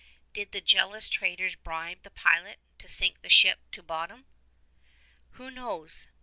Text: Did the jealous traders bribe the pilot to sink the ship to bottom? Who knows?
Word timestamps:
Did 0.33 0.51
the 0.51 0.61
jealous 0.61 1.07
traders 1.09 1.53
bribe 1.55 2.01
the 2.01 2.09
pilot 2.09 2.59
to 2.79 2.87
sink 2.89 3.21
the 3.21 3.29
ship 3.29 3.59
to 3.73 3.83
bottom? 3.83 4.25
Who 5.33 5.51
knows? 5.51 6.07